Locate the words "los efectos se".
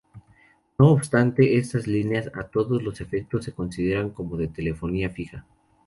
2.81-3.53